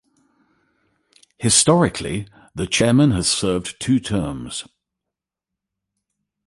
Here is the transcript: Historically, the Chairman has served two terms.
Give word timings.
Historically, 1.37 2.27
the 2.55 2.65
Chairman 2.65 3.11
has 3.11 3.27
served 3.29 3.79
two 3.79 3.99
terms. 3.99 4.67